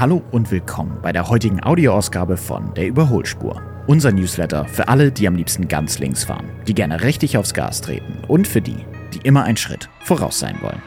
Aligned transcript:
Hallo 0.00 0.22
und 0.30 0.50
willkommen 0.50 0.96
bei 1.02 1.12
der 1.12 1.28
heutigen 1.28 1.62
Audioausgabe 1.62 2.38
von 2.38 2.72
Der 2.72 2.86
Überholspur. 2.86 3.60
Unser 3.86 4.12
Newsletter 4.12 4.64
für 4.64 4.88
alle, 4.88 5.12
die 5.12 5.28
am 5.28 5.34
liebsten 5.34 5.68
ganz 5.68 5.98
links 5.98 6.24
fahren, 6.24 6.48
die 6.66 6.72
gerne 6.72 7.02
richtig 7.02 7.36
aufs 7.36 7.52
Gas 7.52 7.82
treten 7.82 8.24
und 8.26 8.48
für 8.48 8.62
die, 8.62 8.86
die 9.12 9.18
immer 9.24 9.44
einen 9.44 9.58
Schritt 9.58 9.90
voraus 10.00 10.38
sein 10.38 10.56
wollen. 10.62 10.80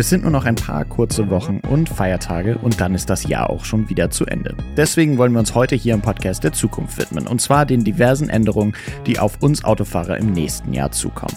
Es 0.00 0.08
sind 0.08 0.22
nur 0.22 0.32
noch 0.32 0.46
ein 0.46 0.54
paar 0.54 0.86
kurze 0.86 1.28
Wochen 1.28 1.60
und 1.68 1.90
Feiertage 1.90 2.56
und 2.56 2.80
dann 2.80 2.94
ist 2.94 3.10
das 3.10 3.28
Jahr 3.28 3.50
auch 3.50 3.66
schon 3.66 3.90
wieder 3.90 4.08
zu 4.08 4.24
Ende. 4.24 4.56
Deswegen 4.74 5.18
wollen 5.18 5.32
wir 5.32 5.40
uns 5.40 5.54
heute 5.54 5.76
hier 5.76 5.92
im 5.92 6.00
Podcast 6.00 6.42
der 6.42 6.54
Zukunft 6.54 6.96
widmen 6.96 7.26
und 7.26 7.42
zwar 7.42 7.66
den 7.66 7.84
diversen 7.84 8.30
Änderungen, 8.30 8.74
die 9.06 9.18
auf 9.18 9.42
uns 9.42 9.62
Autofahrer 9.62 10.16
im 10.16 10.32
nächsten 10.32 10.72
Jahr 10.72 10.90
zukommen. 10.90 11.36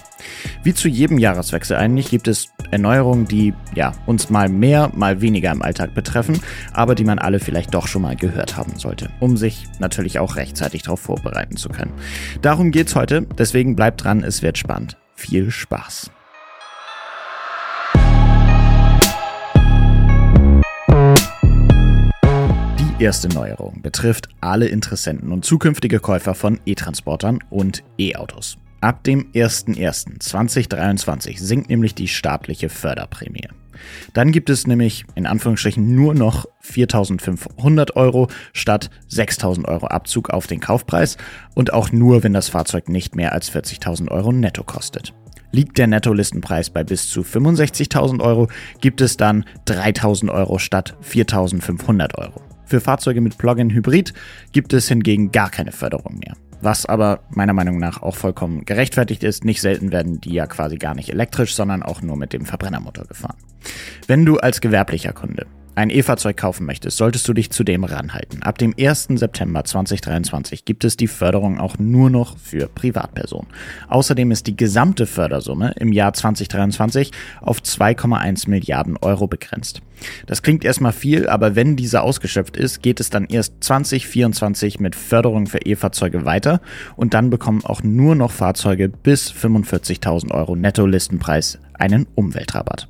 Wie 0.63 0.73
zu 0.73 0.87
jedem 0.87 1.17
Jahreswechsel 1.17 1.75
eigentlich 1.75 2.09
gibt 2.09 2.29
es 2.29 2.53
Erneuerungen, 2.71 3.25
die 3.25 3.53
ja 3.75 3.91
uns 4.05 4.29
mal 4.29 4.47
mehr, 4.47 4.89
mal 4.95 5.19
weniger 5.19 5.51
im 5.51 5.61
Alltag 5.61 5.93
betreffen, 5.93 6.39
aber 6.71 6.95
die 6.95 7.03
man 7.03 7.19
alle 7.19 7.41
vielleicht 7.41 7.73
doch 7.73 7.87
schon 7.87 8.03
mal 8.03 8.15
gehört 8.15 8.55
haben 8.55 8.77
sollte, 8.77 9.09
um 9.19 9.35
sich 9.35 9.65
natürlich 9.79 10.19
auch 10.19 10.37
rechtzeitig 10.37 10.83
darauf 10.83 11.01
vorbereiten 11.01 11.57
zu 11.57 11.67
können. 11.67 11.91
Darum 12.41 12.71
geht's 12.71 12.95
heute, 12.95 13.27
deswegen 13.37 13.75
bleibt 13.75 14.05
dran, 14.05 14.23
es 14.23 14.41
wird 14.41 14.57
spannend. 14.57 14.95
Viel 15.15 15.51
Spaß! 15.51 16.11
Erste 23.03 23.27
Neuerung 23.27 23.81
betrifft 23.81 24.29
alle 24.39 24.67
Interessenten 24.67 25.33
und 25.33 25.43
zukünftige 25.43 25.99
Käufer 25.99 26.35
von 26.35 26.61
E-Transportern 26.65 27.39
und 27.49 27.83
E-Autos. 27.97 28.57
Ab 28.79 29.03
dem 29.03 29.29
01.01.2023 29.33 31.37
sinkt 31.37 31.69
nämlich 31.69 31.95
die 31.95 32.07
staatliche 32.07 32.69
Förderprämie. 32.69 33.49
Dann 34.13 34.31
gibt 34.31 34.49
es 34.49 34.67
nämlich 34.67 35.03
in 35.15 35.25
Anführungsstrichen 35.25 35.93
nur 35.93 36.13
noch 36.13 36.45
4.500 36.63 37.97
Euro 37.97 38.29
statt 38.53 38.89
6.000 39.11 39.67
Euro 39.67 39.87
Abzug 39.87 40.29
auf 40.29 40.47
den 40.47 40.61
Kaufpreis 40.61 41.17
und 41.55 41.73
auch 41.73 41.91
nur, 41.91 42.23
wenn 42.23 42.31
das 42.31 42.47
Fahrzeug 42.47 42.87
nicht 42.87 43.15
mehr 43.15 43.33
als 43.33 43.51
40.000 43.51 44.11
Euro 44.11 44.31
netto 44.31 44.63
kostet. 44.63 45.13
Liegt 45.51 45.77
der 45.77 45.87
Nettolistenpreis 45.87 46.69
bei 46.69 46.85
bis 46.85 47.09
zu 47.09 47.19
65.000 47.21 48.21
Euro, 48.21 48.47
gibt 48.79 49.01
es 49.01 49.17
dann 49.17 49.43
3.000 49.67 50.31
Euro 50.31 50.57
statt 50.57 50.95
4.500 51.03 52.17
Euro. 52.17 52.52
Für 52.65 52.81
Fahrzeuge 52.81 53.21
mit 53.21 53.37
Plug-in-Hybrid 53.37 54.13
gibt 54.51 54.73
es 54.73 54.87
hingegen 54.87 55.31
gar 55.31 55.49
keine 55.49 55.71
Förderung 55.71 56.19
mehr. 56.19 56.35
Was 56.61 56.85
aber 56.85 57.19
meiner 57.29 57.53
Meinung 57.53 57.77
nach 57.77 58.01
auch 58.01 58.15
vollkommen 58.15 58.63
gerechtfertigt 58.63 59.23
ist. 59.23 59.43
Nicht 59.43 59.59
selten 59.59 59.91
werden 59.91 60.21
die 60.21 60.33
ja 60.33 60.47
quasi 60.47 60.77
gar 60.77 60.95
nicht 60.95 61.09
elektrisch, 61.09 61.55
sondern 61.55 61.83
auch 61.83 62.01
nur 62.01 62.15
mit 62.15 62.31
dem 62.31 62.45
Verbrennermotor 62.45 63.05
gefahren. 63.05 63.37
Wenn 64.07 64.25
du 64.25 64.37
als 64.37 64.61
gewerblicher 64.61 65.11
Kunde 65.11 65.45
ein 65.75 65.89
E-Fahrzeug 65.89 66.37
kaufen 66.37 66.65
möchtest, 66.65 66.97
solltest 66.97 67.27
du 67.27 67.33
dich 67.33 67.49
zudem 67.51 67.83
ranhalten. 67.83 68.43
Ab 68.43 68.57
dem 68.57 68.73
1. 68.79 69.07
September 69.15 69.63
2023 69.63 70.65
gibt 70.65 70.83
es 70.83 70.97
die 70.97 71.07
Förderung 71.07 71.59
auch 71.59 71.77
nur 71.79 72.09
noch 72.09 72.37
für 72.37 72.67
Privatpersonen. 72.67 73.47
Außerdem 73.87 74.31
ist 74.31 74.47
die 74.47 74.55
gesamte 74.55 75.05
Fördersumme 75.05 75.73
im 75.79 75.91
Jahr 75.91 76.13
2023 76.13 77.11
auf 77.41 77.59
2,1 77.59 78.49
Milliarden 78.49 78.97
Euro 78.97 79.27
begrenzt. 79.27 79.81
Das 80.25 80.41
klingt 80.41 80.65
erstmal 80.65 80.91
viel, 80.91 81.27
aber 81.27 81.55
wenn 81.55 81.75
diese 81.75 82.01
ausgeschöpft 82.01 82.57
ist, 82.57 82.81
geht 82.81 82.99
es 82.99 83.09
dann 83.09 83.25
erst 83.25 83.63
2024 83.63 84.79
mit 84.79 84.95
Förderung 84.95 85.47
für 85.47 85.59
E-Fahrzeuge 85.59 86.25
weiter 86.25 86.61
und 86.95 87.13
dann 87.13 87.29
bekommen 87.29 87.63
auch 87.63 87.83
nur 87.83 88.15
noch 88.15 88.31
Fahrzeuge 88.31 88.89
bis 88.89 89.31
45.000 89.31 90.31
Euro 90.31 90.55
Netto-Listenpreis 90.55 91.59
einen 91.73 92.05
Umweltrabatt. 92.15 92.87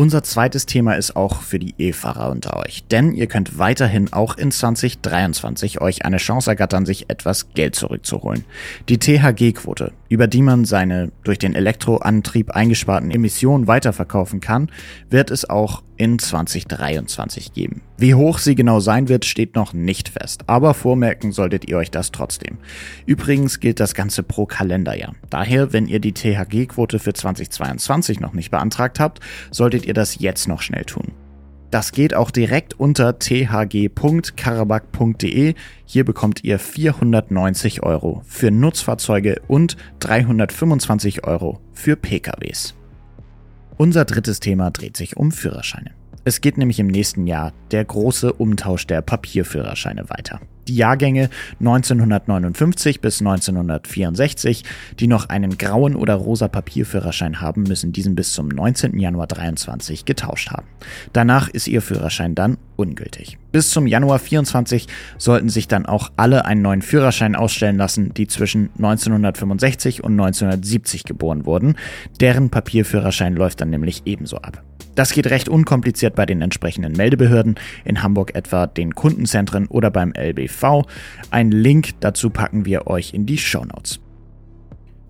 Unser 0.00 0.22
zweites 0.22 0.64
Thema 0.64 0.92
ist 0.92 1.16
auch 1.16 1.42
für 1.42 1.58
die 1.58 1.74
E-Fahrer 1.76 2.30
unter 2.30 2.56
euch, 2.58 2.84
denn 2.86 3.14
ihr 3.14 3.26
könnt 3.26 3.58
weiterhin 3.58 4.12
auch 4.12 4.36
in 4.38 4.52
2023 4.52 5.80
euch 5.80 6.04
eine 6.04 6.18
Chance 6.18 6.48
ergattern, 6.48 6.86
sich 6.86 7.10
etwas 7.10 7.52
Geld 7.54 7.74
zurückzuholen. 7.74 8.44
Die 8.88 8.98
THG-Quote, 8.98 9.90
über 10.08 10.26
die 10.26 10.42
man 10.42 10.64
seine 10.64 11.12
durch 11.24 11.38
den 11.38 11.54
Elektroantrieb 11.54 12.50
eingesparten 12.50 13.10
Emissionen 13.10 13.66
weiterverkaufen 13.66 14.40
kann, 14.40 14.70
wird 15.10 15.30
es 15.30 15.48
auch 15.48 15.82
in 15.96 16.18
2023 16.18 17.52
geben. 17.52 17.82
Wie 17.96 18.14
hoch 18.14 18.38
sie 18.38 18.54
genau 18.54 18.80
sein 18.80 19.08
wird, 19.08 19.24
steht 19.24 19.54
noch 19.54 19.72
nicht 19.72 20.08
fest, 20.08 20.44
aber 20.46 20.74
vormerken 20.74 21.32
solltet 21.32 21.68
ihr 21.68 21.76
euch 21.76 21.90
das 21.90 22.12
trotzdem. 22.12 22.58
Übrigens 23.06 23.60
gilt 23.60 23.80
das 23.80 23.94
Ganze 23.94 24.22
pro 24.22 24.46
Kalenderjahr. 24.46 25.14
Daher, 25.30 25.72
wenn 25.72 25.86
ihr 25.86 26.00
die 26.00 26.12
THG-Quote 26.12 26.98
für 26.98 27.12
2022 27.12 28.20
noch 28.20 28.32
nicht 28.32 28.50
beantragt 28.50 29.00
habt, 29.00 29.20
solltet 29.50 29.86
ihr 29.86 29.94
das 29.94 30.18
jetzt 30.20 30.48
noch 30.48 30.62
schnell 30.62 30.84
tun. 30.84 31.12
Das 31.70 31.92
geht 31.92 32.14
auch 32.14 32.30
direkt 32.30 32.80
unter 32.80 33.18
thg.karabak.de. 33.18 35.54
Hier 35.84 36.04
bekommt 36.04 36.42
ihr 36.44 36.58
490 36.58 37.82
Euro 37.82 38.22
für 38.26 38.50
Nutzfahrzeuge 38.50 39.42
und 39.48 39.76
325 40.00 41.24
Euro 41.24 41.60
für 41.74 41.96
PKWs. 41.96 42.74
Unser 43.76 44.06
drittes 44.06 44.40
Thema 44.40 44.70
dreht 44.70 44.96
sich 44.96 45.18
um 45.18 45.30
Führerscheine. 45.30 45.90
Es 46.24 46.40
geht 46.40 46.56
nämlich 46.58 46.80
im 46.80 46.88
nächsten 46.88 47.26
Jahr 47.26 47.52
der 47.70 47.84
große 47.84 48.32
Umtausch 48.32 48.86
der 48.86 49.02
Papierführerscheine 49.02 50.08
weiter. 50.10 50.40
Die 50.68 50.76
Jahrgänge 50.76 51.30
1959 51.60 53.00
bis 53.00 53.20
1964, 53.20 54.64
die 55.00 55.06
noch 55.06 55.30
einen 55.30 55.56
grauen 55.56 55.96
oder 55.96 56.14
rosa 56.14 56.46
Papierführerschein 56.46 57.40
haben, 57.40 57.62
müssen 57.62 57.92
diesen 57.92 58.14
bis 58.14 58.34
zum 58.34 58.48
19. 58.48 58.98
Januar 58.98 59.28
23 59.28 60.04
getauscht 60.04 60.50
haben. 60.50 60.66
Danach 61.14 61.48
ist 61.48 61.68
ihr 61.68 61.80
Führerschein 61.80 62.34
dann 62.34 62.58
ungültig. 62.76 63.38
Bis 63.50 63.70
zum 63.70 63.86
Januar 63.86 64.18
24 64.18 64.88
sollten 65.16 65.48
sich 65.48 65.68
dann 65.68 65.86
auch 65.86 66.10
alle 66.16 66.44
einen 66.44 66.60
neuen 66.60 66.82
Führerschein 66.82 67.34
ausstellen 67.34 67.78
lassen, 67.78 68.12
die 68.12 68.26
zwischen 68.26 68.68
1965 68.76 70.04
und 70.04 70.12
1970 70.12 71.04
geboren 71.04 71.46
wurden. 71.46 71.76
Deren 72.20 72.50
Papierführerschein 72.50 73.34
läuft 73.34 73.62
dann 73.62 73.70
nämlich 73.70 74.02
ebenso 74.04 74.36
ab. 74.36 74.62
Das 74.98 75.12
geht 75.12 75.28
recht 75.28 75.48
unkompliziert 75.48 76.16
bei 76.16 76.26
den 76.26 76.42
entsprechenden 76.42 76.94
Meldebehörden, 76.94 77.54
in 77.84 78.02
Hamburg 78.02 78.34
etwa 78.34 78.66
den 78.66 78.96
Kundenzentren 78.96 79.68
oder 79.68 79.92
beim 79.92 80.12
LBV. 80.12 80.57
Ein 81.30 81.50
Link 81.50 82.00
dazu 82.00 82.30
packen 82.30 82.64
wir 82.64 82.86
euch 82.86 83.14
in 83.14 83.26
die 83.26 83.38
Show 83.38 83.64
Notes. 83.64 84.00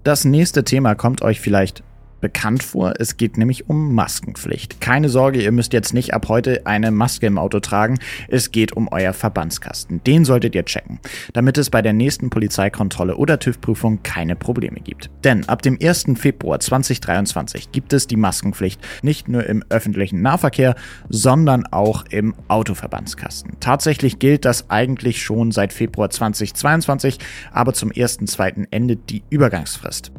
Das 0.04 0.24
nächste 0.24 0.64
Thema 0.64 0.94
kommt 0.94 1.22
euch 1.22 1.40
vielleicht 1.40 1.82
bekannt 2.20 2.62
vor. 2.62 2.94
Es 2.98 3.16
geht 3.16 3.38
nämlich 3.38 3.68
um 3.68 3.94
Maskenpflicht. 3.94 4.80
Keine 4.80 5.08
Sorge, 5.08 5.42
ihr 5.42 5.52
müsst 5.52 5.72
jetzt 5.72 5.94
nicht 5.94 6.14
ab 6.14 6.28
heute 6.28 6.66
eine 6.66 6.90
Maske 6.90 7.26
im 7.26 7.38
Auto 7.38 7.60
tragen. 7.60 7.98
Es 8.28 8.50
geht 8.50 8.72
um 8.72 8.88
euer 8.90 9.12
Verbandskasten. 9.12 10.02
Den 10.04 10.24
solltet 10.24 10.54
ihr 10.54 10.64
checken, 10.64 11.00
damit 11.32 11.58
es 11.58 11.70
bei 11.70 11.82
der 11.82 11.92
nächsten 11.92 12.30
Polizeikontrolle 12.30 13.16
oder 13.16 13.38
TÜV-Prüfung 13.38 14.02
keine 14.02 14.36
Probleme 14.36 14.80
gibt. 14.80 15.10
Denn 15.24 15.48
ab 15.48 15.62
dem 15.62 15.78
1. 15.80 16.06
Februar 16.16 16.60
2023 16.60 17.72
gibt 17.72 17.92
es 17.92 18.06
die 18.06 18.16
Maskenpflicht 18.16 18.80
nicht 19.02 19.28
nur 19.28 19.46
im 19.46 19.64
öffentlichen 19.68 20.22
Nahverkehr, 20.22 20.74
sondern 21.08 21.66
auch 21.66 22.04
im 22.10 22.34
Autoverbandskasten. 22.48 23.58
Tatsächlich 23.60 24.18
gilt 24.18 24.44
das 24.44 24.70
eigentlich 24.70 25.22
schon 25.22 25.52
seit 25.52 25.72
Februar 25.72 26.10
2022, 26.10 27.18
aber 27.52 27.72
zum 27.72 27.90
1.2. 27.90 28.66
endet 28.70 29.10
die 29.10 29.22
Übergangsfrist. 29.30 30.12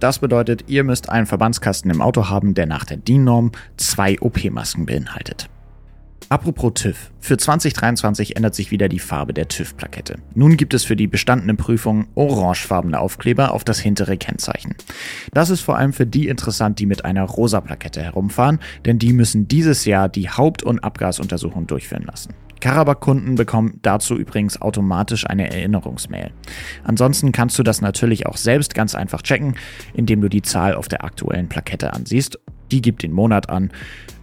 Das 0.00 0.18
bedeutet, 0.18 0.64
ihr 0.68 0.84
müsst 0.84 1.08
einen 1.08 1.26
Verbandskasten 1.26 1.90
im 1.90 2.00
Auto 2.00 2.28
haben, 2.28 2.54
der 2.54 2.66
nach 2.66 2.84
der 2.84 2.96
DIN-Norm 2.98 3.52
zwei 3.76 4.20
OP-Masken 4.20 4.86
beinhaltet. 4.86 5.48
Apropos 6.30 6.72
TÜV. 6.74 7.10
Für 7.20 7.36
2023 7.36 8.36
ändert 8.36 8.54
sich 8.54 8.70
wieder 8.70 8.88
die 8.88 8.98
Farbe 8.98 9.34
der 9.34 9.48
TÜV-Plakette. 9.48 10.16
Nun 10.34 10.56
gibt 10.56 10.74
es 10.74 10.84
für 10.84 10.96
die 10.96 11.06
bestandene 11.06 11.54
Prüfung 11.54 12.06
orangefarbene 12.14 12.98
Aufkleber 12.98 13.52
auf 13.52 13.62
das 13.62 13.78
hintere 13.78 14.16
Kennzeichen. 14.16 14.74
Das 15.32 15.50
ist 15.50 15.60
vor 15.60 15.76
allem 15.76 15.92
für 15.92 16.06
die 16.06 16.28
interessant, 16.28 16.78
die 16.78 16.86
mit 16.86 17.04
einer 17.04 17.24
rosa 17.24 17.60
Plakette 17.60 18.02
herumfahren, 18.02 18.58
denn 18.84 18.98
die 18.98 19.12
müssen 19.12 19.48
dieses 19.48 19.84
Jahr 19.84 20.08
die 20.08 20.30
Haupt- 20.30 20.62
und 20.62 20.82
Abgasuntersuchung 20.82 21.66
durchführen 21.66 22.04
lassen. 22.04 22.34
Karabak-Kunden 22.60 23.34
bekommen 23.34 23.78
dazu 23.82 24.16
übrigens 24.16 24.60
automatisch 24.60 25.26
eine 25.26 25.50
Erinnerungsmail. 25.50 26.30
Ansonsten 26.84 27.32
kannst 27.32 27.58
du 27.58 27.62
das 27.62 27.80
natürlich 27.80 28.26
auch 28.26 28.36
selbst 28.36 28.74
ganz 28.74 28.94
einfach 28.94 29.22
checken, 29.22 29.56
indem 29.92 30.20
du 30.20 30.28
die 30.28 30.42
Zahl 30.42 30.74
auf 30.74 30.88
der 30.88 31.04
aktuellen 31.04 31.48
Plakette 31.48 31.92
ansiehst. 31.92 32.38
Die 32.70 32.80
gibt 32.80 33.02
den 33.02 33.12
Monat 33.12 33.50
an, 33.50 33.70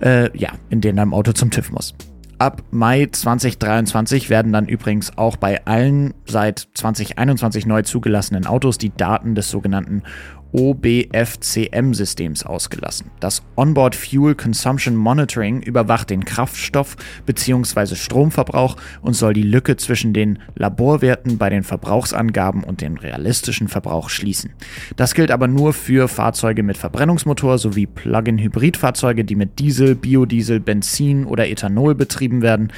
äh, 0.02 0.36
ja, 0.38 0.50
in 0.70 0.82
dem 0.82 0.96
dein 0.96 1.14
Auto 1.14 1.32
zum 1.34 1.52
TÜV 1.52 1.72
muss. 1.72 1.94
Ab 2.42 2.64
Mai 2.72 3.08
2023 3.12 4.32
werden 4.32 4.52
dann 4.52 4.68
übrigens 4.68 5.16
auch 5.16 5.38
bei 5.38 5.64
allen 5.66 6.16
seit 6.26 6.70
2021 6.74 7.68
neu 7.68 7.84
zugelassenen 7.84 8.48
Autos 8.48 8.80
die 8.80 8.90
Daten 8.90 9.36
des 9.36 9.52
sogenannten 9.52 10.02
OBFCM-Systems 10.54 12.46
ausgelassen. 12.46 13.12
Das 13.20 13.44
Onboard 13.56 13.96
Fuel 13.96 14.36
Consumption 14.36 14.96
Monitoring 14.96 15.62
überwacht 15.62 16.10
den 16.10 16.26
Kraftstoff- 16.26 16.98
bzw. 17.26 17.96
Stromverbrauch 17.96 18.76
und 19.02 19.14
soll 19.14 19.34
die 19.34 19.44
Lücke 19.44 19.78
zwischen 19.78 20.14
den 20.14 20.40
Laborwerten 20.56 21.38
bei 21.38 21.50
den 21.50 21.64
Verbrauchsangaben 21.64 22.64
und 22.64 22.82
dem 22.82 22.98
realistischen 22.98 23.68
Verbrauch 23.68 24.10
schließen. 24.10 24.54
Das 24.96 25.14
gilt 25.14 25.32
aber 25.32 25.48
nur 25.48 25.74
für 25.74 26.08
Fahrzeuge 26.08 26.64
mit 26.64 26.78
Verbrennungsmotor 26.78 27.58
sowie 27.58 27.88
Plug-in-Hybridfahrzeuge, 27.88 29.24
die 29.26 29.36
mit 29.36 29.60
Diesel, 29.60 29.96
Biodiesel, 29.96 30.60
Benzin 30.60 31.26
oder 31.26 31.48
Ethanol 31.50 31.96
betrieben 31.96 32.42
werden. 32.42 32.72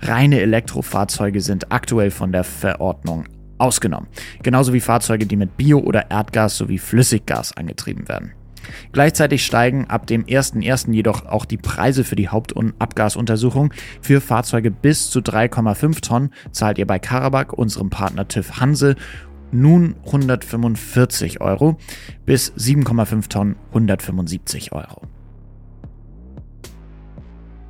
Reine 0.00 0.40
Elektrofahrzeuge 0.40 1.40
sind 1.40 1.72
aktuell 1.72 2.10
von 2.10 2.32
der 2.32 2.44
Verordnung 2.44 3.24
ausgenommen. 3.58 4.08
Genauso 4.42 4.72
wie 4.72 4.80
Fahrzeuge, 4.80 5.26
die 5.26 5.36
mit 5.36 5.56
Bio- 5.56 5.80
oder 5.80 6.10
Erdgas 6.10 6.56
sowie 6.56 6.78
Flüssiggas 6.78 7.56
angetrieben 7.56 8.08
werden. 8.08 8.32
Gleichzeitig 8.92 9.44
steigen 9.44 9.86
ab 9.86 10.06
dem 10.06 10.24
1.1. 10.24 10.92
jedoch 10.92 11.26
auch 11.26 11.44
die 11.44 11.56
Preise 11.56 12.04
für 12.04 12.16
die 12.16 12.28
Haupt- 12.28 12.52
und 12.52 12.74
Abgasuntersuchung. 12.78 13.72
Für 14.02 14.20
Fahrzeuge 14.20 14.70
bis 14.70 15.10
zu 15.10 15.20
3,5 15.20 16.00
Tonnen 16.00 16.30
zahlt 16.52 16.78
ihr 16.78 16.86
bei 16.86 16.98
Karabakh, 16.98 17.52
unserem 17.52 17.90
Partner 17.90 18.28
TÜV 18.28 18.60
Hanse, 18.60 18.96
nun 19.50 19.94
145 20.04 21.40
Euro, 21.40 21.78
bis 22.26 22.52
7,5 22.52 23.28
Tonnen 23.28 23.56
175 23.70 24.72
Euro. 24.72 25.02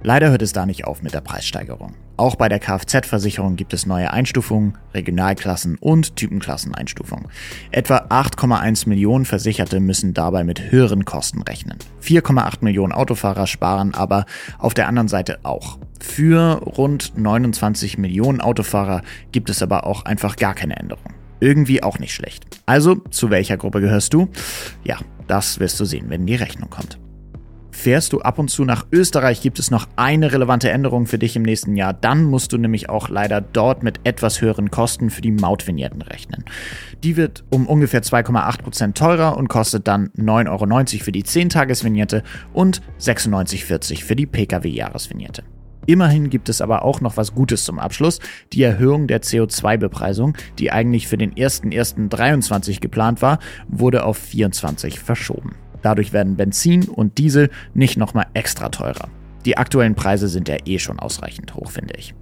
Leider 0.08 0.30
hört 0.30 0.40
es 0.40 0.54
da 0.54 0.64
nicht 0.64 0.86
auf 0.86 1.02
mit 1.02 1.12
der 1.12 1.20
Preissteigerung. 1.20 1.92
Auch 2.16 2.34
bei 2.34 2.48
der 2.48 2.60
Kfz-Versicherung 2.60 3.56
gibt 3.56 3.74
es 3.74 3.84
neue 3.84 4.10
Einstufungen, 4.10 4.78
Regionalklassen 4.94 5.76
und 5.76 6.16
Typenklasseneinstufungen. 6.16 7.28
Etwa 7.72 7.98
8,1 8.08 8.88
Millionen 8.88 9.26
Versicherte 9.26 9.80
müssen 9.80 10.14
dabei 10.14 10.44
mit 10.44 10.72
höheren 10.72 11.04
Kosten 11.04 11.42
rechnen. 11.42 11.76
4,8 12.02 12.64
Millionen 12.64 12.94
Autofahrer 12.94 13.46
sparen 13.46 13.92
aber 13.92 14.24
auf 14.56 14.72
der 14.72 14.88
anderen 14.88 15.08
Seite 15.08 15.40
auch. 15.42 15.78
Für 16.00 16.62
rund 16.62 17.12
29 17.18 17.98
Millionen 17.98 18.40
Autofahrer 18.40 19.02
gibt 19.30 19.50
es 19.50 19.60
aber 19.60 19.86
auch 19.86 20.06
einfach 20.06 20.36
gar 20.36 20.54
keine 20.54 20.78
Änderung. 20.78 21.12
Irgendwie 21.38 21.82
auch 21.82 21.98
nicht 21.98 22.14
schlecht. 22.14 22.46
Also, 22.64 22.94
zu 23.10 23.28
welcher 23.28 23.58
Gruppe 23.58 23.82
gehörst 23.82 24.14
du? 24.14 24.30
Ja, 24.84 25.00
das 25.26 25.60
wirst 25.60 25.78
du 25.78 25.84
sehen, 25.84 26.06
wenn 26.08 26.24
die 26.24 26.34
Rechnung 26.34 26.70
kommt. 26.70 26.98
Fährst 27.78 28.12
du 28.12 28.20
ab 28.22 28.40
und 28.40 28.50
zu 28.50 28.64
nach 28.64 28.86
Österreich, 28.90 29.40
gibt 29.40 29.60
es 29.60 29.70
noch 29.70 29.86
eine 29.94 30.32
relevante 30.32 30.68
Änderung 30.68 31.06
für 31.06 31.16
dich 31.16 31.36
im 31.36 31.44
nächsten 31.44 31.76
Jahr. 31.76 31.92
Dann 31.92 32.24
musst 32.24 32.52
du 32.52 32.58
nämlich 32.58 32.88
auch 32.88 33.08
leider 33.08 33.40
dort 33.40 33.84
mit 33.84 34.00
etwas 34.02 34.40
höheren 34.40 34.72
Kosten 34.72 35.10
für 35.10 35.20
die 35.22 35.30
Mautvignetten 35.30 36.02
rechnen. 36.02 36.44
Die 37.04 37.16
wird 37.16 37.44
um 37.50 37.68
ungefähr 37.68 38.02
2,8% 38.02 38.94
teurer 38.94 39.36
und 39.36 39.46
kostet 39.46 39.86
dann 39.86 40.08
9,90 40.18 40.48
Euro 40.48 41.04
für 41.04 41.12
die 41.12 41.22
10-Tages-Vignette 41.22 42.24
und 42.52 42.82
96,40 42.98 44.02
für 44.02 44.16
die 44.16 44.26
Pkw-Jahresvignette. 44.26 45.44
Immerhin 45.86 46.30
gibt 46.30 46.48
es 46.48 46.60
aber 46.60 46.82
auch 46.84 47.00
noch 47.00 47.16
was 47.16 47.32
Gutes 47.32 47.64
zum 47.64 47.78
Abschluss. 47.78 48.18
Die 48.52 48.64
Erhöhung 48.64 49.06
der 49.06 49.22
CO2-Bepreisung, 49.22 50.36
die 50.58 50.72
eigentlich 50.72 51.06
für 51.06 51.16
den 51.16 51.32
01.01.23 51.32 52.80
geplant 52.80 53.22
war, 53.22 53.38
wurde 53.68 54.02
auf 54.02 54.18
24 54.18 54.98
verschoben. 54.98 55.54
Dadurch 55.82 56.12
werden 56.12 56.36
Benzin 56.36 56.84
und 56.88 57.18
Diesel 57.18 57.50
nicht 57.74 57.96
nochmal 57.96 58.26
extra 58.34 58.68
teurer. 58.68 59.08
Die 59.44 59.56
aktuellen 59.56 59.94
Preise 59.94 60.28
sind 60.28 60.48
ja 60.48 60.56
eh 60.64 60.78
schon 60.78 60.98
ausreichend 60.98 61.54
hoch, 61.54 61.70
finde 61.70 61.94
ich. 61.96 62.14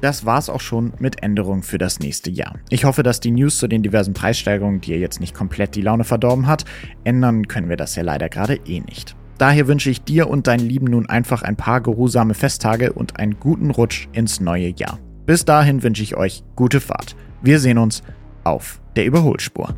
Das 0.00 0.24
war's 0.24 0.48
auch 0.48 0.60
schon 0.60 0.94
mit 0.98 1.22
Änderungen 1.22 1.62
für 1.62 1.76
das 1.76 2.00
nächste 2.00 2.30
Jahr. 2.30 2.54
Ich 2.70 2.84
hoffe, 2.84 3.02
dass 3.02 3.20
die 3.20 3.30
News 3.30 3.58
zu 3.58 3.68
den 3.68 3.82
diversen 3.82 4.14
Preissteigerungen 4.14 4.80
dir 4.80 4.98
jetzt 4.98 5.20
nicht 5.20 5.34
komplett 5.34 5.74
die 5.74 5.82
Laune 5.82 6.04
verdorben 6.04 6.46
hat. 6.46 6.64
Ändern 7.04 7.48
können 7.48 7.68
wir 7.68 7.76
das 7.76 7.96
ja 7.96 8.02
leider 8.02 8.28
gerade 8.30 8.58
eh 8.64 8.80
nicht. 8.80 9.14
Daher 9.36 9.68
wünsche 9.68 9.90
ich 9.90 10.02
dir 10.02 10.28
und 10.28 10.46
deinen 10.46 10.66
Lieben 10.66 10.86
nun 10.86 11.08
einfach 11.08 11.42
ein 11.42 11.56
paar 11.56 11.80
geruhsame 11.80 12.34
Festtage 12.34 12.92
und 12.92 13.18
einen 13.18 13.40
guten 13.40 13.70
Rutsch 13.70 14.08
ins 14.12 14.40
neue 14.40 14.68
Jahr. 14.68 14.98
Bis 15.26 15.44
dahin 15.44 15.82
wünsche 15.82 16.02
ich 16.02 16.16
euch 16.16 16.44
gute 16.56 16.80
Fahrt. 16.80 17.14
Wir 17.42 17.58
sehen 17.58 17.78
uns 17.78 18.02
auf 18.44 18.80
der 18.96 19.04
Überholspur. 19.04 19.74